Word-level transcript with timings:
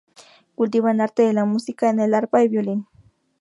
Cultiva 0.55 0.89
en 0.89 0.99
arte 0.99 1.21
de 1.21 1.31
la 1.31 1.45
música 1.45 1.91
en 1.91 1.99
el 1.99 2.15
Arpa 2.15 2.43
y 2.43 2.47
violín. 2.47 2.87